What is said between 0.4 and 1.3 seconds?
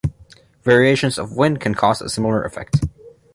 Variations